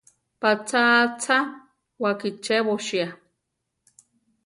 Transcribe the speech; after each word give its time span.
Patzá 0.41 0.81
achá 1.03 1.37
wakichébosia. 2.01 3.07